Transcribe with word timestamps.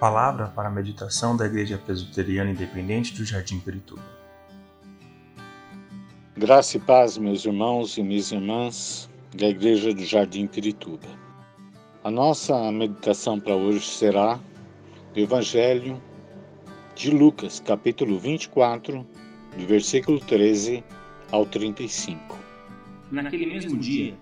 Palavra 0.00 0.46
para 0.56 0.68
a 0.68 0.70
meditação 0.70 1.36
da 1.36 1.44
Igreja 1.44 1.76
Presbiteriana 1.76 2.50
Independente 2.50 3.14
do 3.14 3.22
Jardim 3.22 3.60
Pirituba. 3.60 4.00
Graça 6.34 6.78
e 6.78 6.80
paz, 6.80 7.18
meus 7.18 7.44
irmãos 7.44 7.98
e 7.98 8.02
minhas 8.02 8.32
irmãs 8.32 9.10
da 9.36 9.48
Igreja 9.48 9.92
do 9.92 10.02
Jardim 10.02 10.46
Pirituba. 10.46 11.06
A 12.02 12.10
nossa 12.10 12.72
meditação 12.72 13.38
para 13.38 13.54
hoje 13.54 13.84
será 13.90 14.40
do 15.12 15.20
Evangelho 15.20 16.02
de 16.94 17.10
Lucas, 17.10 17.60
capítulo 17.60 18.18
24, 18.18 19.06
do 19.54 19.66
versículo 19.66 20.18
13 20.18 20.82
ao 21.30 21.44
35. 21.44 22.38
Naquele 23.10 23.44
mesmo 23.44 23.78
dia, 23.78 24.16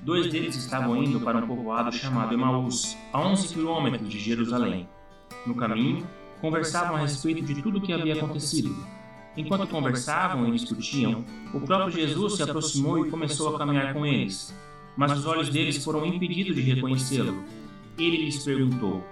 dois 0.00 0.28
deles 0.32 0.56
estavam 0.56 0.96
indo 0.96 1.20
para 1.20 1.38
um 1.38 1.46
povoado 1.46 1.92
chamado 1.92 2.34
Emaús, 2.34 2.98
a 3.12 3.20
11 3.20 3.54
quilômetros 3.54 4.08
de 4.08 4.18
Jerusalém 4.18 4.88
no 5.46 5.54
caminho, 5.54 6.06
conversavam 6.40 6.96
a 6.96 7.00
respeito 7.00 7.42
de 7.42 7.62
tudo 7.62 7.78
o 7.78 7.80
que 7.80 7.92
havia 7.92 8.14
acontecido. 8.14 8.74
Enquanto 9.36 9.66
conversavam 9.68 10.46
e 10.48 10.52
discutiam, 10.52 11.24
o 11.54 11.60
próprio 11.60 11.90
Jesus 11.90 12.34
se 12.34 12.42
aproximou 12.42 13.06
e 13.06 13.10
começou 13.10 13.54
a 13.54 13.58
caminhar 13.58 13.94
com 13.94 14.04
eles. 14.04 14.54
Mas 14.96 15.12
os 15.12 15.24
olhos 15.24 15.48
deles 15.48 15.82
foram 15.82 16.04
impedidos 16.04 16.54
de 16.54 16.60
reconhecê-lo. 16.60 17.42
Ele 17.96 18.24
lhes 18.24 18.44
perguntou: 18.44 19.02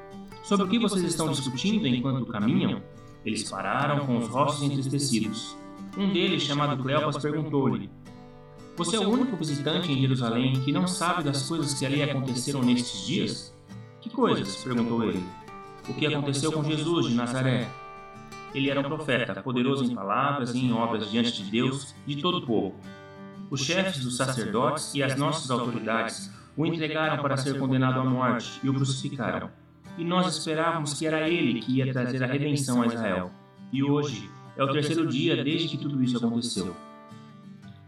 Sobre 0.43 0.67
o 0.67 0.69
que 0.69 0.79
vocês 0.79 1.05
estão 1.05 1.31
discutindo 1.31 1.87
enquanto 1.87 2.27
caminham? 2.27 2.83
Eles 3.25 3.49
pararam 3.49 4.05
com 4.05 4.19
os 4.19 4.29
rostos 4.29 4.63
entristecidos. 4.63 5.57
Um 5.97 6.13
deles, 6.13 6.43
chamado 6.43 6.83
Cleopas, 6.83 7.17
perguntou-lhe: 7.17 7.89
Você 8.77 8.97
é 8.97 9.01
o 9.01 9.09
único 9.09 9.37
visitante 9.37 9.91
em 9.91 10.01
Jerusalém 10.01 10.61
que 10.61 10.73
não 10.73 10.87
sabe 10.87 11.23
das 11.23 11.49
coisas 11.49 11.73
que 11.73 11.87
ali 11.87 12.03
aconteceram 12.03 12.63
nestes 12.63 13.07
dias? 13.07 13.55
Que 14.03 14.11
coisas? 14.11 14.57
perguntou 14.57 15.05
ele 15.05 15.23
o 15.89 15.95
que 15.95 16.07
aconteceu 16.07 16.53
com 16.53 16.63
Jesus 16.63 17.07
de 17.07 17.15
Nazaré. 17.15 17.69
Ele 18.55 18.71
era 18.71 18.81
um 18.81 18.85
profeta, 18.85 19.41
poderoso 19.43 19.85
em 19.85 19.95
palavras 19.95 20.55
e 20.55 20.59
em 20.59 20.73
obras 20.73 21.11
diante 21.11 21.43
de 21.43 21.51
Deus 21.51 21.95
e 22.07 22.15
de 22.15 22.23
todo 22.23 22.39
o 22.39 22.47
povo. 22.47 22.75
Os 23.49 23.61
chefes 23.61 24.03
dos 24.03 24.17
sacerdotes 24.17 24.95
e 24.95 25.03
as 25.03 25.17
nossas 25.17 25.51
autoridades 25.51 26.31
o 26.57 26.67
entregaram 26.67 27.23
para 27.23 27.37
ser 27.37 27.59
condenado 27.59 28.01
à 28.01 28.05
morte 28.05 28.61
e 28.63 28.69
o 28.69 28.75
crucificaram. 28.75 29.51
E 29.97 30.05
nós 30.05 30.37
esperávamos 30.37 30.95
que 30.95 31.07
era 31.07 31.29
ele 31.29 31.61
que 31.61 31.79
ia 31.79 31.93
trazer 31.93 32.23
a 32.23 32.27
redenção 32.27 32.83
a 32.83 32.87
Israel. 32.87 33.31
E 33.73 33.83
hoje 33.83 34.31
é 34.57 34.65
o 34.65 34.73
terceiro 34.73 35.07
dia 35.07 35.43
desde 35.43 35.69
que 35.69 35.79
tudo 35.79 36.03
isso 36.03 36.17
aconteceu. 36.17 36.75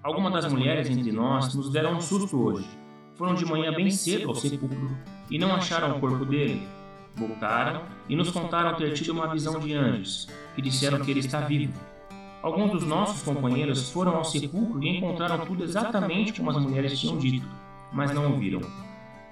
Algumas 0.02 0.32
das 0.32 0.52
mulheres 0.52 0.88
entre 0.88 1.12
nós 1.12 1.54
nos 1.54 1.70
deram 1.70 1.96
um 1.96 2.00
susto 2.00 2.36
hoje. 2.36 2.68
Foram 3.14 3.34
de 3.34 3.44
manhã 3.44 3.72
bem 3.72 3.90
cedo 3.90 4.28
ao 4.28 4.34
sepulcro 4.34 4.96
e 5.30 5.38
não 5.38 5.54
acharam 5.54 5.96
o 5.96 6.00
corpo 6.00 6.24
dele 6.24 6.66
Voltaram 7.14 7.82
e 8.08 8.16
nos 8.16 8.30
contaram 8.30 8.76
ter 8.76 8.92
tido 8.94 9.12
uma 9.12 9.26
visão 9.32 9.58
de 9.60 9.74
anjos, 9.74 10.28
que 10.54 10.62
disseram 10.62 11.04
que 11.04 11.10
ele 11.10 11.20
está 11.20 11.40
vivo. 11.40 11.78
Alguns 12.42 12.72
dos 12.72 12.84
nossos 12.84 13.22
companheiros 13.22 13.90
foram 13.90 14.16
ao 14.16 14.24
sepulcro 14.24 14.82
e 14.82 14.96
encontraram 14.96 15.46
tudo 15.46 15.62
exatamente 15.62 16.32
como 16.32 16.50
as 16.50 16.56
mulheres 16.56 16.98
tinham 16.98 17.16
dito, 17.18 17.46
mas 17.92 18.12
não 18.12 18.34
o 18.34 18.38
viram. 18.38 18.60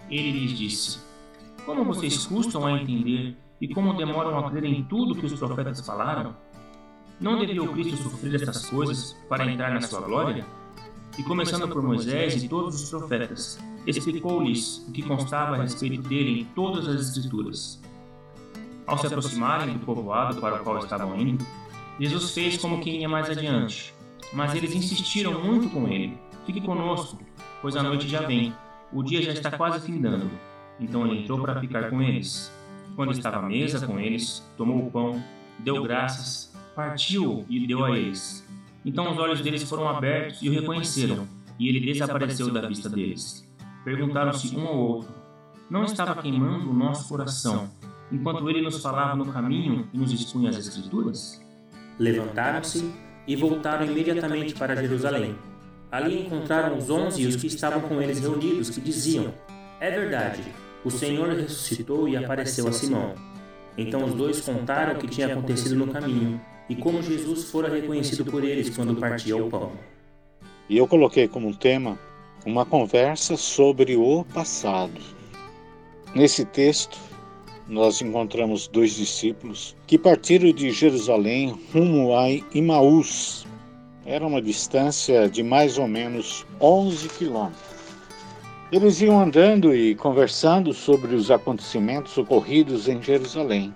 Ele 0.09 0.31
lhes 0.31 0.57
disse: 0.57 1.01
Como 1.65 1.85
vocês 1.85 2.27
custam 2.27 2.67
a 2.67 2.81
entender 2.81 3.37
e 3.61 3.69
como 3.75 3.95
demoram 3.95 4.39
a 4.39 4.51
crer 4.51 4.65
em 4.65 4.85
tudo 4.85 5.15
que 5.15 5.27
os 5.27 5.39
profetas 5.39 5.85
falaram? 5.85 6.37
Não 7.21 7.39
devia 7.39 7.63
o 7.63 7.73
Cristo 7.73 7.97
sofrer 7.97 8.35
estas 8.37 8.67
coisas 8.67 9.17
para 9.29 9.51
entrar 9.51 9.73
na 9.73 9.81
sua 9.81 10.01
glória? 10.01 10.47
E 11.21 11.23
começando 11.23 11.69
por 11.69 11.83
Moisés 11.83 12.43
e 12.43 12.49
todos 12.49 12.83
os 12.83 12.89
profetas, 12.89 13.59
explicou-lhes 13.87 14.79
o 14.89 14.91
que 14.91 15.03
constava 15.03 15.55
a 15.55 15.59
respeito 15.61 16.01
dele 16.01 16.41
em 16.41 16.45
todas 16.47 16.89
as 16.89 17.09
Escrituras. 17.09 17.79
Ao 18.87 18.97
se 18.97 19.07
aproximarem 19.07 19.75
do 19.75 19.85
povoado 19.85 20.41
para 20.41 20.55
o 20.55 20.65
qual 20.65 20.79
estavam 20.79 21.15
indo, 21.21 21.47
Jesus 22.01 22.31
fez 22.31 22.57
como 22.57 22.81
quem 22.81 23.03
ia 23.03 23.09
mais 23.09 23.29
adiante, 23.29 23.95
mas 24.33 24.55
eles 24.55 24.75
insistiram 24.75 25.45
muito 25.45 25.69
com 25.69 25.87
ele: 25.87 26.17
Fique 26.47 26.63
conosco, 26.63 27.19
pois 27.61 27.77
a 27.77 27.83
noite 27.83 28.09
já 28.09 28.23
vem, 28.23 28.55
o 28.91 29.03
dia 29.03 29.21
já 29.21 29.33
está 29.33 29.51
quase 29.51 29.85
findando. 29.85 30.31
Então 30.81 31.07
ele 31.07 31.25
entrou 31.25 31.39
para 31.43 31.61
ficar 31.61 31.91
com 31.91 32.01
eles. 32.01 32.51
Quando 32.97 33.13
estava 33.13 33.41
à 33.41 33.43
mesa 33.43 33.87
com 33.87 34.01
eles, 34.01 34.43
tomou 34.57 34.87
o 34.87 34.91
pão, 34.91 35.23
deu 35.59 35.83
graças, 35.83 36.51
partiu 36.75 37.45
e 37.47 37.67
deu 37.67 37.85
a 37.85 37.99
eles. 37.99 38.43
Então 38.85 39.13
os 39.13 39.19
olhos 39.19 39.41
deles 39.41 39.63
foram 39.65 39.89
abertos 39.89 40.43
e 40.43 40.49
o 40.49 40.53
reconheceram, 40.53 41.27
e 41.59 41.69
ele 41.69 41.81
desapareceu 41.93 42.51
da 42.51 42.67
vista 42.67 42.89
deles. 42.89 43.47
Perguntaram-se 43.85 44.57
um 44.57 44.67
ao 44.67 44.79
outro: 44.79 45.15
Não 45.69 45.85
estava 45.85 46.21
queimando 46.21 46.71
o 46.71 46.75
nosso 46.75 47.09
coração 47.09 47.71
enquanto 48.11 48.49
ele 48.49 48.63
nos 48.63 48.83
falava 48.83 49.15
no 49.15 49.33
caminho 49.33 49.89
e 49.93 49.99
nos 49.99 50.13
expunha 50.13 50.51
as 50.51 50.57
Escrituras? 50.57 51.41
Levantaram-se 51.99 52.91
e 53.27 53.37
voltaram 53.37 53.87
imediatamente 53.87 54.55
para 54.55 54.75
Jerusalém. 54.75 55.37
Ali 55.93 56.27
encontraram 56.27 56.77
os 56.77 56.89
onze 56.89 57.23
e 57.23 57.27
os 57.27 57.37
que 57.37 57.47
estavam 57.47 57.81
com 57.83 58.01
eles 58.01 58.19
reunidos, 58.21 58.71
que 58.71 58.81
diziam: 58.81 59.33
É 59.79 59.91
verdade, 59.91 60.43
o 60.85 60.91
Senhor 60.91 61.29
ressuscitou 61.29 62.09
e 62.09 62.17
apareceu 62.17 62.67
a 62.67 62.73
Simão. 62.73 63.15
Então 63.77 64.05
os 64.05 64.15
dois 64.15 64.41
contaram 64.41 64.95
o 64.95 64.99
que 64.99 65.09
tinha 65.09 65.33
acontecido 65.33 65.75
no 65.75 65.89
caminho 65.89 66.41
e 66.71 66.77
como 66.77 67.03
Jesus 67.03 67.51
fora 67.51 67.69
reconhecido 67.69 68.25
por 68.31 68.45
eles 68.45 68.71
quando 68.71 68.95
partia 68.95 69.37
o 69.37 69.51
pão. 69.51 69.73
E 70.69 70.79
eu 70.79 70.87
coloquei 70.87 71.27
como 71.27 71.53
tema 71.53 71.99
uma 72.47 72.65
conversa 72.65 73.37
sobre 73.37 73.97
o 73.97 74.25
passado. 74.33 75.01
Nesse 76.15 76.45
texto, 76.45 76.97
nós 77.67 78.01
encontramos 78.01 78.69
dois 78.69 78.93
discípulos 78.95 79.77
que 79.89 79.99
partiram 79.99 80.53
de 80.53 80.71
Jerusalém 80.71 81.59
rumo 81.75 82.17
a 82.17 82.31
Imaús. 82.55 83.45
Era 84.07 84.25
uma 84.25 84.41
distância 84.41 85.29
de 85.29 85.43
mais 85.43 85.77
ou 85.77 85.89
menos 85.89 86.47
11 86.61 87.09
quilômetros. 87.09 87.81
Eles 88.71 89.01
iam 89.01 89.21
andando 89.21 89.75
e 89.75 89.97
conversando 89.97 90.73
sobre 90.73 91.17
os 91.17 91.33
acontecimentos 91.33 92.17
ocorridos 92.17 92.87
em 92.87 93.03
Jerusalém. 93.03 93.75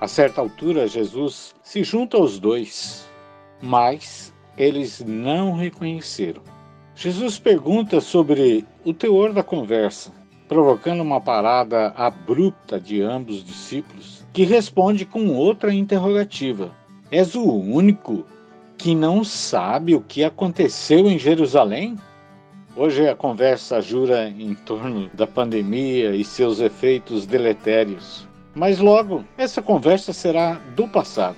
A 0.00 0.06
certa 0.06 0.40
altura, 0.40 0.86
Jesus 0.86 1.56
se 1.60 1.82
junta 1.82 2.16
aos 2.16 2.38
dois, 2.38 3.10
mas 3.60 4.32
eles 4.56 5.04
não 5.04 5.54
reconheceram. 5.54 6.40
Jesus 6.94 7.36
pergunta 7.36 8.00
sobre 8.00 8.64
o 8.84 8.94
teor 8.94 9.32
da 9.32 9.42
conversa, 9.42 10.12
provocando 10.46 11.00
uma 11.00 11.20
parada 11.20 11.88
abrupta 11.96 12.78
de 12.78 13.02
ambos 13.02 13.38
os 13.38 13.44
discípulos, 13.44 14.24
que 14.32 14.44
responde 14.44 15.04
com 15.04 15.34
outra 15.34 15.74
interrogativa: 15.74 16.70
És 17.10 17.34
o 17.34 17.52
único 17.52 18.24
que 18.76 18.94
não 18.94 19.24
sabe 19.24 19.96
o 19.96 20.00
que 20.00 20.22
aconteceu 20.22 21.08
em 21.08 21.18
Jerusalém? 21.18 21.96
Hoje 22.76 23.08
a 23.08 23.16
conversa 23.16 23.80
jura 23.80 24.28
em 24.28 24.54
torno 24.54 25.10
da 25.12 25.26
pandemia 25.26 26.14
e 26.14 26.24
seus 26.24 26.60
efeitos 26.60 27.26
deletérios. 27.26 28.27
Mas 28.58 28.80
logo 28.80 29.24
essa 29.36 29.62
conversa 29.62 30.12
será 30.12 30.54
do 30.74 30.88
passado. 30.88 31.36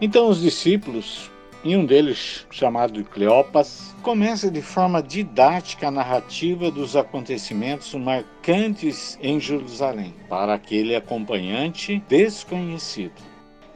Então 0.00 0.30
os 0.30 0.40
discípulos 0.40 1.30
e 1.62 1.76
um 1.76 1.84
deles, 1.84 2.46
chamado 2.50 3.04
Cleopas, 3.04 3.94
começa 4.02 4.50
de 4.50 4.62
forma 4.62 5.02
didática 5.02 5.88
a 5.88 5.90
narrativa 5.90 6.70
dos 6.70 6.96
acontecimentos 6.96 7.92
marcantes 7.92 9.18
em 9.20 9.38
Jerusalém 9.38 10.14
para 10.26 10.54
aquele 10.54 10.96
acompanhante 10.96 12.02
desconhecido. 12.08 13.20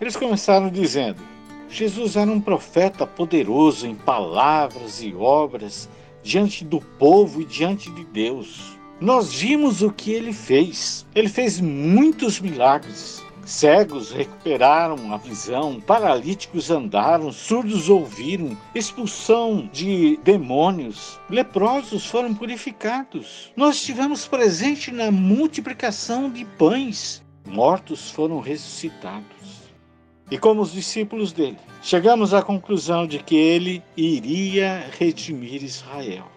Eles 0.00 0.16
começaram 0.16 0.70
dizendo: 0.70 1.20
Jesus 1.68 2.16
era 2.16 2.30
um 2.30 2.40
profeta 2.40 3.06
poderoso 3.06 3.86
em 3.86 3.94
palavras 3.94 5.02
e 5.02 5.14
obras 5.14 5.90
diante 6.22 6.64
do 6.64 6.80
povo 6.80 7.42
e 7.42 7.44
diante 7.44 7.90
de 7.90 8.02
Deus. 8.06 8.78
Nós 9.02 9.34
vimos 9.34 9.82
o 9.82 9.90
que 9.90 10.12
ele 10.12 10.32
fez. 10.32 11.04
Ele 11.12 11.28
fez 11.28 11.60
muitos 11.60 12.38
milagres. 12.38 13.20
Cegos 13.44 14.12
recuperaram 14.12 15.12
a 15.12 15.16
visão, 15.16 15.80
paralíticos 15.80 16.70
andaram, 16.70 17.32
surdos 17.32 17.88
ouviram, 17.90 18.56
expulsão 18.72 19.68
de 19.72 20.16
demônios, 20.22 21.18
leprosos 21.28 22.06
foram 22.06 22.32
purificados. 22.32 23.52
Nós 23.56 23.74
estivemos 23.74 24.28
presentes 24.28 24.94
na 24.94 25.10
multiplicação 25.10 26.30
de 26.30 26.44
pães, 26.44 27.24
mortos 27.44 28.08
foram 28.08 28.38
ressuscitados. 28.38 29.72
E 30.30 30.38
como 30.38 30.62
os 30.62 30.70
discípulos 30.70 31.32
dele, 31.32 31.58
chegamos 31.82 32.32
à 32.32 32.40
conclusão 32.40 33.04
de 33.04 33.18
que 33.18 33.34
ele 33.34 33.82
iria 33.96 34.88
redimir 34.96 35.64
Israel. 35.64 36.31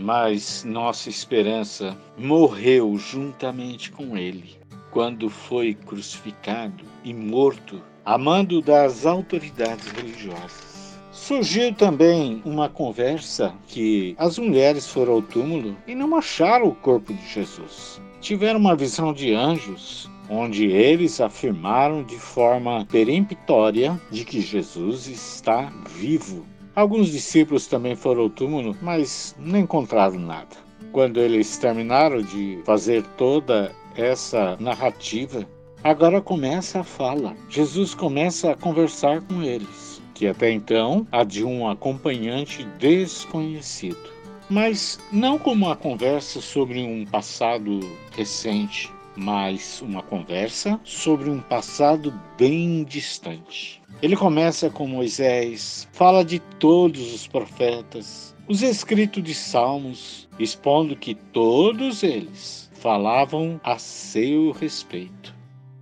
Mas 0.00 0.62
nossa 0.62 1.10
esperança 1.10 1.98
morreu 2.16 2.96
juntamente 2.96 3.90
com 3.90 4.16
ele 4.16 4.56
quando 4.92 5.28
foi 5.28 5.74
crucificado 5.74 6.84
e 7.02 7.12
morto 7.12 7.82
a 8.04 8.16
mando 8.16 8.62
das 8.62 9.04
autoridades 9.04 9.88
religiosas. 9.88 10.96
Surgiu 11.10 11.74
também 11.74 12.40
uma 12.44 12.68
conversa 12.68 13.52
que 13.66 14.14
as 14.16 14.38
mulheres 14.38 14.86
foram 14.86 15.14
ao 15.14 15.22
túmulo 15.22 15.76
e 15.84 15.96
não 15.96 16.16
acharam 16.16 16.68
o 16.68 16.74
corpo 16.76 17.12
de 17.12 17.28
Jesus. 17.28 18.00
Tiveram 18.20 18.60
uma 18.60 18.76
visão 18.76 19.12
de 19.12 19.34
anjos 19.34 20.08
onde 20.30 20.66
eles 20.66 21.20
afirmaram 21.20 22.04
de 22.04 22.16
forma 22.16 22.86
peremptória 22.86 24.00
de 24.12 24.24
que 24.24 24.40
Jesus 24.40 25.08
está 25.08 25.72
vivo. 25.88 26.46
Alguns 26.78 27.08
discípulos 27.08 27.66
também 27.66 27.96
foram 27.96 28.22
ao 28.22 28.30
túmulo, 28.30 28.76
mas 28.80 29.34
não 29.36 29.58
encontraram 29.58 30.16
nada. 30.20 30.54
Quando 30.92 31.18
eles 31.18 31.56
terminaram 31.56 32.22
de 32.22 32.60
fazer 32.64 33.02
toda 33.16 33.74
essa 33.96 34.56
narrativa, 34.60 35.44
agora 35.82 36.20
começa 36.20 36.78
a 36.78 36.84
fala. 36.84 37.34
Jesus 37.48 37.96
começa 37.96 38.52
a 38.52 38.56
conversar 38.56 39.22
com 39.22 39.42
eles, 39.42 40.00
que 40.14 40.28
até 40.28 40.52
então 40.52 41.04
a 41.10 41.24
de 41.24 41.42
um 41.42 41.68
acompanhante 41.68 42.62
desconhecido. 42.78 44.10
Mas 44.48 45.00
não 45.10 45.36
como 45.36 45.66
uma 45.66 45.74
conversa 45.74 46.40
sobre 46.40 46.80
um 46.80 47.04
passado 47.04 47.80
recente, 48.16 48.88
mas 49.18 49.82
uma 49.82 50.00
conversa 50.00 50.78
sobre 50.84 51.28
um 51.28 51.40
passado 51.40 52.14
bem 52.38 52.84
distante. 52.84 53.82
Ele 54.00 54.14
começa 54.14 54.70
com 54.70 54.86
Moisés, 54.86 55.88
fala 55.92 56.24
de 56.24 56.38
todos 56.38 57.12
os 57.12 57.26
profetas, 57.26 58.34
os 58.46 58.62
escritos 58.62 59.22
de 59.22 59.34
Salmos, 59.34 60.28
expondo 60.38 60.94
que 60.94 61.14
todos 61.14 62.04
eles 62.04 62.70
falavam 62.74 63.60
a 63.64 63.76
seu 63.76 64.52
respeito. 64.52 65.34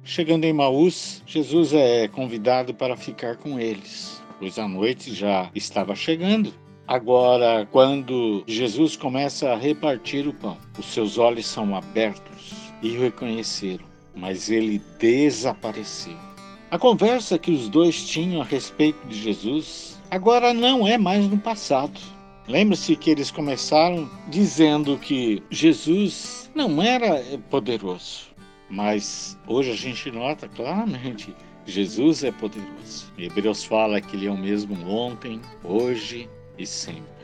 Chegando 0.02 0.44
em 0.44 0.52
Maús, 0.52 1.22
Jesus 1.26 1.74
é 1.74 2.08
convidado 2.08 2.72
para 2.72 2.96
ficar 2.96 3.36
com 3.36 3.60
eles, 3.60 4.22
pois 4.38 4.58
a 4.58 4.66
noite 4.66 5.14
já 5.14 5.50
estava 5.54 5.94
chegando. 5.94 6.54
Agora, 6.88 7.66
quando 7.70 8.44
Jesus 8.46 8.96
começa 8.96 9.50
a 9.50 9.56
repartir 9.56 10.26
o 10.26 10.32
pão, 10.32 10.56
os 10.78 10.86
seus 10.86 11.18
olhos 11.18 11.44
são 11.44 11.74
abertos 11.74 12.65
e 12.82 12.96
o 12.96 13.00
reconheceram, 13.02 13.84
mas 14.14 14.50
ele 14.50 14.80
desapareceu. 14.98 16.16
A 16.70 16.78
conversa 16.78 17.38
que 17.38 17.50
os 17.50 17.68
dois 17.68 18.06
tinham 18.06 18.42
a 18.42 18.44
respeito 18.44 18.98
de 19.06 19.16
Jesus 19.16 20.00
agora 20.10 20.52
não 20.52 20.86
é 20.86 20.98
mais 20.98 21.26
no 21.28 21.38
passado. 21.38 21.98
Lembre-se 22.48 22.94
que 22.96 23.10
eles 23.10 23.30
começaram 23.30 24.08
dizendo 24.28 24.96
que 24.98 25.42
Jesus 25.50 26.50
não 26.54 26.80
era 26.80 27.22
poderoso, 27.50 28.28
mas 28.70 29.36
hoje 29.46 29.70
a 29.72 29.76
gente 29.76 30.10
nota 30.10 30.48
claramente 30.48 31.34
Jesus 31.66 32.22
é 32.22 32.30
poderoso. 32.30 33.12
Hebreus 33.18 33.64
fala 33.64 34.00
que 34.00 34.16
ele 34.16 34.26
é 34.26 34.30
o 34.30 34.38
mesmo 34.38 34.88
ontem, 34.88 35.40
hoje 35.64 36.30
e 36.56 36.64
sempre. 36.64 37.15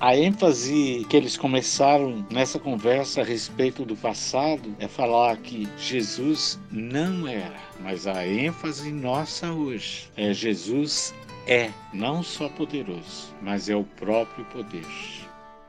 A 0.00 0.16
ênfase 0.16 1.06
que 1.08 1.16
eles 1.16 1.36
começaram 1.36 2.26
nessa 2.28 2.58
conversa 2.58 3.20
a 3.20 3.24
respeito 3.24 3.84
do 3.84 3.94
passado 3.94 4.74
é 4.80 4.88
falar 4.88 5.36
que 5.36 5.68
Jesus 5.78 6.58
não 6.68 7.28
era, 7.28 7.60
mas 7.80 8.04
a 8.04 8.26
ênfase 8.26 8.90
nossa 8.90 9.52
hoje 9.52 10.10
é 10.16 10.34
Jesus 10.34 11.14
é 11.46 11.70
não 11.92 12.24
só 12.24 12.48
poderoso, 12.48 13.32
mas 13.40 13.68
é 13.68 13.76
o 13.76 13.84
próprio 13.84 14.44
poder. 14.46 14.84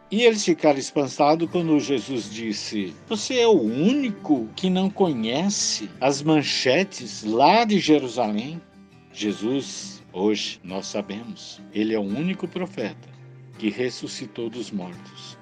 E 0.10 0.24
eles 0.24 0.44
ficaram 0.44 0.80
espantados 0.80 1.48
quando 1.52 1.80
Jesus 1.80 2.30
disse: 2.30 2.96
Você 3.08 3.40
é 3.40 3.48
o 3.48 3.62
único 3.62 4.50
que 4.56 4.72
não 4.72 4.90
conhece 4.90 5.88
as 6.02 6.24
manchetes 6.24 7.24
lá 7.24 7.64
de 7.64 7.80
Jerusalém? 7.80 8.60
Jesus, 9.14 10.04
hoje 10.12 10.60
nós 10.64 10.88
sabemos, 10.88 11.62
ele 11.72 11.94
é 11.94 12.00
o 12.00 12.04
único 12.04 12.48
profeta 12.48 13.15
que 13.58 13.70
ressuscitou 13.70 14.50
dos 14.50 14.72
mortos 14.72 15.38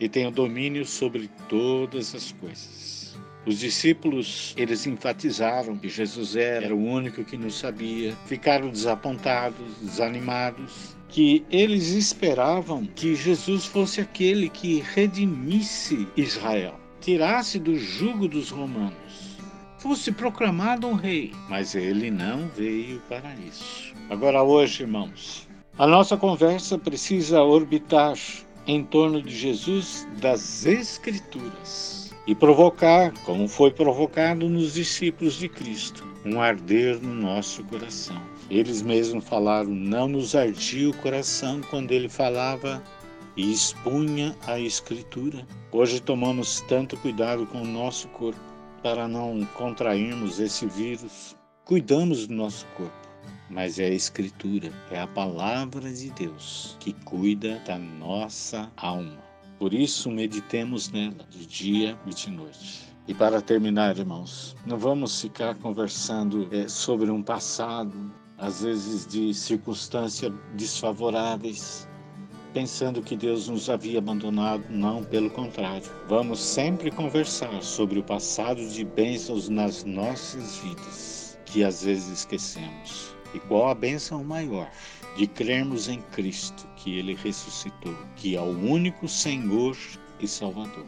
e 0.00 0.08
tem 0.08 0.26
o 0.26 0.30
domínio 0.30 0.84
sobre 0.84 1.30
todas 1.48 2.14
as 2.14 2.32
coisas. 2.32 3.16
Os 3.46 3.58
discípulos, 3.58 4.54
eles 4.56 4.86
enfatizaram 4.86 5.76
que 5.76 5.88
Jesus 5.88 6.34
era 6.34 6.74
o 6.74 6.82
único 6.82 7.22
que 7.24 7.36
não 7.36 7.50
sabia, 7.50 8.16
ficaram 8.26 8.70
desapontados, 8.70 9.76
desanimados, 9.82 10.96
que 11.08 11.44
eles 11.50 11.88
esperavam 11.90 12.86
que 12.86 13.14
Jesus 13.14 13.66
fosse 13.66 14.00
aquele 14.00 14.48
que 14.48 14.80
redimisse 14.94 16.08
Israel, 16.16 16.80
tirasse 17.00 17.58
do 17.58 17.78
jugo 17.78 18.26
dos 18.26 18.50
romanos, 18.50 19.38
fosse 19.78 20.10
proclamado 20.10 20.86
um 20.86 20.94
rei, 20.94 21.30
mas 21.48 21.74
ele 21.74 22.10
não 22.10 22.48
veio 22.48 23.00
para 23.08 23.34
isso. 23.46 23.94
Agora 24.08 24.42
hoje, 24.42 24.82
irmãos, 24.82 25.46
a 25.76 25.88
nossa 25.88 26.16
conversa 26.16 26.78
precisa 26.78 27.42
orbitar 27.42 28.16
em 28.64 28.84
torno 28.84 29.20
de 29.20 29.36
Jesus 29.36 30.06
das 30.20 30.64
Escrituras 30.64 32.14
e 32.28 32.34
provocar, 32.34 33.12
como 33.24 33.48
foi 33.48 33.72
provocado 33.72 34.48
nos 34.48 34.74
discípulos 34.74 35.34
de 35.34 35.48
Cristo, 35.48 36.06
um 36.24 36.40
arder 36.40 37.02
no 37.02 37.12
nosso 37.12 37.64
coração. 37.64 38.20
Eles 38.48 38.82
mesmos 38.82 39.24
falaram: 39.24 39.70
não 39.70 40.06
nos 40.06 40.36
ardia 40.36 40.88
o 40.90 40.96
coração 40.98 41.60
quando 41.68 41.90
ele 41.90 42.08
falava 42.08 42.82
e 43.36 43.52
expunha 43.52 44.36
a 44.46 44.60
Escritura. 44.60 45.44
Hoje 45.72 46.00
tomamos 46.00 46.60
tanto 46.68 46.96
cuidado 46.98 47.46
com 47.46 47.62
o 47.62 47.66
nosso 47.66 48.06
corpo 48.08 48.40
para 48.80 49.08
não 49.08 49.44
contrairmos 49.54 50.38
esse 50.38 50.66
vírus. 50.66 51.34
Cuidamos 51.64 52.28
do 52.28 52.34
nosso 52.34 52.64
corpo 52.76 53.03
mas 53.50 53.78
é 53.78 53.86
a 53.86 53.94
Escritura, 53.94 54.72
é 54.90 55.00
a 55.00 55.06
palavra 55.06 55.92
de 55.92 56.10
Deus 56.10 56.76
que 56.80 56.92
cuida 56.92 57.60
da 57.66 57.78
nossa 57.78 58.70
alma. 58.76 59.18
Por 59.58 59.72
isso, 59.72 60.10
meditemos 60.10 60.90
nela 60.90 61.24
de 61.30 61.46
dia 61.46 61.98
e 62.06 62.10
de 62.10 62.30
noite. 62.30 62.94
E 63.06 63.14
para 63.14 63.40
terminar, 63.40 63.96
irmãos, 63.98 64.56
não 64.66 64.78
vamos 64.78 65.20
ficar 65.20 65.54
conversando 65.56 66.48
é, 66.50 66.66
sobre 66.68 67.10
um 67.10 67.22
passado, 67.22 68.12
às 68.38 68.62
vezes 68.62 69.06
de 69.06 69.32
circunstâncias 69.34 70.32
desfavoráveis, 70.54 71.86
pensando 72.54 73.02
que 73.02 73.14
Deus 73.14 73.48
nos 73.48 73.68
havia 73.68 73.98
abandonado. 73.98 74.64
Não, 74.70 75.04
pelo 75.04 75.28
contrário. 75.30 75.90
Vamos 76.08 76.40
sempre 76.40 76.90
conversar 76.90 77.62
sobre 77.62 77.98
o 77.98 78.02
passado 78.02 78.66
de 78.68 78.84
bênçãos 78.84 79.48
nas 79.48 79.84
nossas 79.84 80.56
vidas, 80.56 81.38
que 81.44 81.62
às 81.62 81.84
vezes 81.84 82.20
esquecemos. 82.20 83.13
E 83.34 83.40
qual 83.40 83.68
a 83.68 83.74
bênção 83.74 84.22
maior 84.22 84.70
de 85.16 85.26
crermos 85.26 85.88
em 85.88 86.00
Cristo, 86.12 86.66
que 86.76 86.98
Ele 86.98 87.14
ressuscitou, 87.14 87.94
que 88.16 88.36
é 88.36 88.40
o 88.40 88.44
único 88.44 89.08
Senhor 89.08 89.76
e 90.20 90.26
Salvador. 90.26 90.86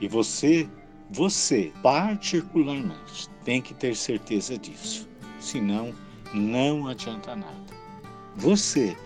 E 0.00 0.08
você, 0.08 0.68
você 1.10 1.72
particularmente, 1.82 3.28
tem 3.44 3.60
que 3.60 3.74
ter 3.74 3.94
certeza 3.94 4.56
disso. 4.58 5.08
Senão, 5.38 5.92
não 6.34 6.86
adianta 6.88 7.34
nada. 7.34 7.80
Você, 8.36 8.96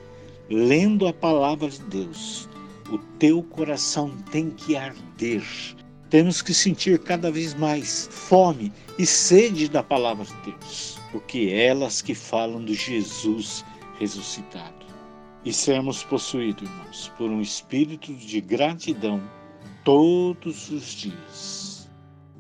lendo 0.51 1.07
a 1.07 1.13
palavra 1.13 1.69
de 1.69 1.81
Deus, 1.85 2.49
o 2.91 2.99
teu 3.19 3.43
coração 3.43 4.11
tem 4.31 4.51
que 4.51 4.77
arder. 4.77 5.43
Temos 6.11 6.43
que 6.43 6.53
sentir 6.53 6.99
cada 6.99 7.31
vez 7.31 7.55
mais 7.55 8.09
fome 8.11 8.73
e 8.99 9.07
sede 9.07 9.69
da 9.69 9.83
palavra 9.83 10.25
de 10.25 10.53
Deus 10.53 11.04
porque 11.15 11.49
elas 11.53 12.03
que 12.03 12.13
falam 12.13 12.65
de 12.65 12.75
Jesus 12.75 13.65
ressuscitado. 14.01 14.85
E 15.45 15.53
sermos 15.53 16.03
possuídos, 16.03 16.69
irmãos, 16.69 17.13
por 17.17 17.31
um 17.31 17.41
espírito 17.41 18.13
de 18.15 18.41
gratidão 18.41 19.23
todos 19.85 20.73
os 20.73 20.93
dias. 20.93 21.89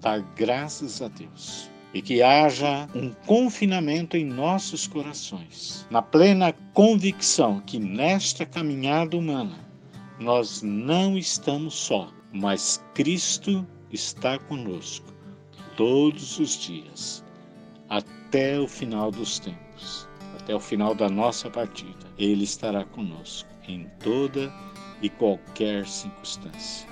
Dar 0.00 0.22
graças 0.34 1.00
a 1.00 1.06
Deus. 1.06 1.70
E 1.94 2.02
que 2.02 2.20
haja 2.20 2.88
um 2.96 3.12
confinamento 3.26 4.16
em 4.16 4.24
nossos 4.24 4.88
corações, 4.88 5.86
na 5.88 6.02
plena 6.02 6.52
convicção 6.72 7.60
que 7.60 7.78
nesta 7.78 8.44
caminhada 8.44 9.16
humana 9.16 9.56
nós 10.18 10.62
não 10.62 11.16
estamos 11.16 11.74
só, 11.74 12.12
mas 12.32 12.84
Cristo 12.92 13.64
está 13.92 14.36
conosco 14.36 15.14
todos 15.76 16.40
os 16.40 16.58
dias 16.58 17.24
até 17.88 18.23
o 18.34 18.66
final 18.66 19.12
dos 19.12 19.38
tempos, 19.38 20.08
até 20.40 20.52
o 20.54 20.58
final 20.58 20.92
da 20.92 21.08
nossa 21.08 21.48
partida. 21.48 22.04
Ele 22.18 22.42
estará 22.42 22.84
conosco 22.84 23.48
em 23.68 23.88
toda 24.02 24.52
e 25.00 25.08
qualquer 25.08 25.86
circunstância. 25.86 26.88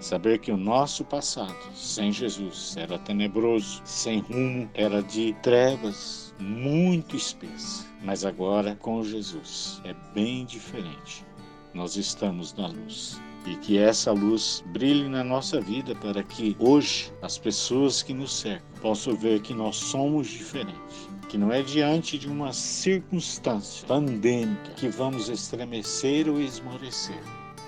Saber 0.00 0.40
que 0.40 0.50
o 0.50 0.56
nosso 0.56 1.04
passado 1.04 1.56
sem 1.72 2.10
Jesus 2.10 2.76
era 2.76 2.98
tenebroso, 2.98 3.80
sem 3.84 4.18
rumo, 4.18 4.68
era 4.74 5.00
de 5.00 5.32
trevas 5.42 6.34
muito 6.40 7.14
espessa. 7.14 7.86
Mas 8.02 8.24
agora 8.24 8.74
com 8.74 9.04
Jesus 9.04 9.80
é 9.84 9.94
bem 10.12 10.44
diferente. 10.44 11.24
Nós 11.72 11.96
estamos 11.96 12.52
na 12.54 12.66
luz 12.66 13.20
e 13.46 13.56
que 13.56 13.78
essa 13.78 14.12
luz 14.12 14.62
brilhe 14.68 15.08
na 15.08 15.24
nossa 15.24 15.60
vida 15.60 15.94
para 15.96 16.22
que 16.22 16.56
hoje 16.58 17.12
as 17.20 17.38
pessoas 17.38 18.02
que 18.02 18.14
nos 18.14 18.34
cercam 18.34 18.66
possam 18.80 19.14
ver 19.14 19.40
que 19.40 19.52
nós 19.52 19.76
somos 19.76 20.28
diferentes, 20.28 21.08
que 21.28 21.36
não 21.36 21.52
é 21.52 21.62
diante 21.62 22.18
de 22.18 22.28
uma 22.28 22.52
circunstância 22.52 23.86
pandêmica 23.86 24.72
que 24.76 24.88
vamos 24.88 25.28
estremecer 25.28 26.28
ou 26.28 26.40
esmorecer. 26.40 27.20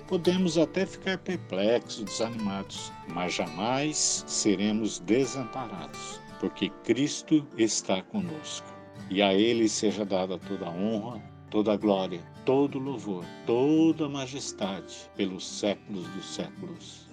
Podemos 0.07 0.59
até 0.59 0.85
ficar 0.85 1.19
perplexos, 1.19 2.05
desanimados, 2.05 2.93
mas 3.09 3.35
jamais 3.35 4.25
seremos 4.27 4.99
desamparados, 5.01 6.21
porque 6.39 6.69
Cristo 6.85 7.47
está 7.57 8.03
conosco. 8.03 8.67
E 9.11 9.23
a 9.23 9.35
Ele 9.35 9.69
seja 9.69 10.05
dada 10.05 10.39
toda 10.39 10.67
a 10.67 10.71
honra, 10.71 11.23
toda 11.55 11.77
glória, 11.77 12.21
todo 12.45 12.81
louvor, 12.81 13.25
toda 13.47 14.09
majestade 14.09 15.09
pelos 15.17 15.49
séculos 15.49 16.05
dos 16.09 16.35
séculos. 16.35 17.09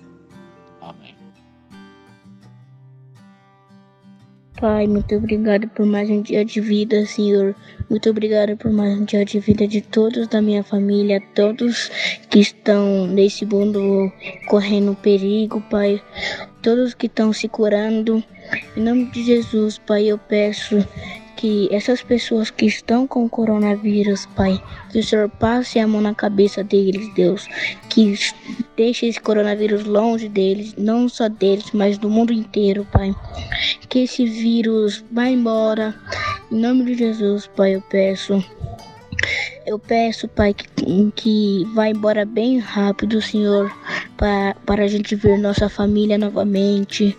Amém. 0.82 1.14
Pai, 4.60 4.88
muito 4.88 5.14
obrigado 5.16 5.68
por 5.68 5.86
mais 5.86 6.10
um 6.10 6.24
dia 6.24 6.44
de 6.44 6.60
vida, 6.60 7.06
Senhor. 7.06 7.56
Muito 7.88 8.10
obrigado 8.10 8.58
por 8.58 8.72
mais 8.72 9.00
um 9.00 9.06
dia 9.06 9.24
de 9.24 9.40
vida 9.40 9.68
de 9.68 9.80
todos 9.80 10.28
da 10.28 10.42
minha 10.42 10.64
família, 10.64 11.22
todos 11.36 11.92
que 12.32 12.40
estão 12.40 13.06
nesse 13.06 13.46
mundo 13.46 14.12
correndo 14.48 14.96
perigo, 14.96 15.62
Pai. 15.70 16.02
Todos 16.64 16.96
que 16.96 17.06
estão 17.06 17.32
se 17.32 17.48
curando. 17.48 18.24
Em 18.76 18.82
nome 18.82 19.06
de 19.12 19.24
Jesus, 19.24 19.78
Pai, 19.78 20.08
eu 20.08 20.18
peço 20.18 20.78
que 21.42 21.68
essas 21.72 22.04
pessoas 22.04 22.52
que 22.52 22.68
estão 22.68 23.08
com 23.08 23.28
coronavírus, 23.28 24.28
Pai, 24.36 24.62
que 24.92 25.00
o 25.00 25.04
Senhor 25.04 25.28
passe 25.28 25.80
a 25.80 25.88
mão 25.88 26.00
na 26.00 26.14
cabeça 26.14 26.64
deles, 26.64 27.12
Deus, 27.16 27.48
que 27.90 28.14
deixe 28.78 29.08
esse 29.08 29.20
coronavírus 29.20 29.84
longe 29.84 30.30
deles, 30.30 30.76
não 30.78 31.10
só 31.10 31.28
deles, 31.28 31.72
mas 31.74 31.98
do 31.98 32.12
mundo 32.12 32.32
inteiro, 32.32 32.86
Pai. 32.92 33.16
Que 33.90 34.04
esse 34.04 34.24
vírus 34.24 35.04
vá 35.12 35.28
embora. 35.28 35.96
Em 36.52 36.60
nome 36.60 36.86
de 36.86 36.94
Jesus, 36.94 37.48
Pai, 37.48 37.74
eu 37.74 37.82
peço. 37.90 38.46
Eu 39.66 39.78
peço, 39.78 40.28
Pai, 40.28 40.54
que, 40.54 41.12
que 41.16 41.66
vá 41.74 41.88
embora 41.88 42.26
bem 42.26 42.60
rápido, 42.60 43.22
Senhor, 43.22 43.72
para, 44.18 44.56
para 44.66 44.84
a 44.84 44.88
gente 44.88 45.16
ver 45.16 45.38
nossa 45.38 45.70
família 45.70 46.18
novamente, 46.18 47.18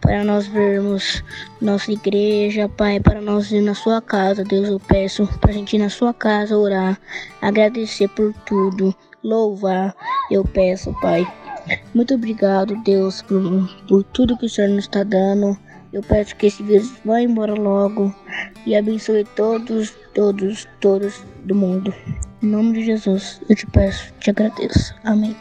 para 0.00 0.24
nós 0.24 0.46
vermos 0.46 1.22
nossa 1.60 1.92
igreja, 1.92 2.68
Pai, 2.68 3.00
para 3.00 3.20
nós 3.20 3.50
ir 3.52 3.60
na 3.60 3.74
sua 3.74 4.02
casa, 4.02 4.44
Deus, 4.44 4.68
eu 4.68 4.80
peço 4.80 5.26
para 5.40 5.50
a 5.50 5.54
gente 5.54 5.76
ir 5.76 5.78
na 5.78 5.88
sua 5.88 6.12
casa 6.12 6.58
orar, 6.58 7.00
agradecer 7.40 8.08
por 8.08 8.32
tudo, 8.44 8.94
louvar, 9.22 9.94
eu 10.30 10.44
peço, 10.44 10.92
Pai. 11.00 11.26
Muito 11.94 12.14
obrigado, 12.14 12.76
Deus, 12.82 13.22
por, 13.22 13.40
por 13.88 14.02
tudo 14.04 14.36
que 14.36 14.46
o 14.46 14.48
Senhor 14.48 14.68
nos 14.68 14.84
está 14.84 15.02
dando. 15.02 15.58
Eu 15.92 16.02
peço 16.02 16.36
que 16.36 16.46
esse 16.46 16.62
vírus 16.62 16.92
vá 17.04 17.20
embora 17.20 17.54
logo 17.54 18.14
e 18.66 18.74
abençoe 18.74 19.24
todos, 19.36 19.94
todos, 20.12 20.66
todos 20.80 21.24
do 21.44 21.54
mundo. 21.54 21.94
Em 22.42 22.46
nome 22.46 22.74
de 22.74 22.84
Jesus, 22.84 23.40
eu 23.48 23.56
te 23.56 23.66
peço, 23.68 24.12
te 24.20 24.30
agradeço. 24.30 24.94
Amém. 25.04 25.34